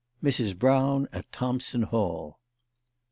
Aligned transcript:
MRS. 0.23 0.57
BROWN 0.57 1.07
AT 1.13 1.31
THOMPSON 1.31 1.83
HALL. 1.83 2.39